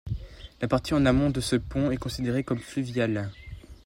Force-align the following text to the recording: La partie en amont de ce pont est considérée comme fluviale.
La 0.61 0.67
partie 0.67 0.95
en 0.95 1.05
amont 1.05 1.29
de 1.29 1.41
ce 1.41 1.55
pont 1.55 1.91
est 1.91 1.97
considérée 1.97 2.43
comme 2.43 2.57
fluviale. 2.57 3.29